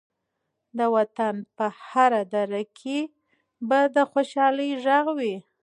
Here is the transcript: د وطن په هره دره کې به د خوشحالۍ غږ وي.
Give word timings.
د 0.77 0.79
وطن 0.95 1.35
په 1.57 1.65
هره 1.87 2.21
دره 2.33 2.61
کې 2.79 2.99
به 3.67 3.79
د 3.95 3.97
خوشحالۍ 4.11 4.71
غږ 4.85 5.05
وي. 5.17 5.35